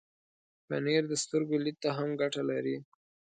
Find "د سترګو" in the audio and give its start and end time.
1.09-1.55